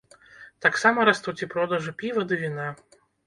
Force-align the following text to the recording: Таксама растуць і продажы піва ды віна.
Таксама 0.65 1.03
растуць 1.09 1.43
і 1.45 1.49
продажы 1.53 1.93
піва 2.01 2.25
ды 2.31 2.41
віна. 2.43 2.67